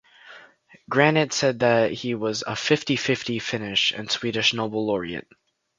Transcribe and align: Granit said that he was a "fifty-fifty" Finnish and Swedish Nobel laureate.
Granit 0.89 1.31
said 1.31 1.59
that 1.59 1.91
he 1.91 2.15
was 2.15 2.43
a 2.47 2.55
"fifty-fifty" 2.55 3.37
Finnish 3.37 3.91
and 3.91 4.09
Swedish 4.09 4.51
Nobel 4.51 4.87
laureate. 4.87 5.27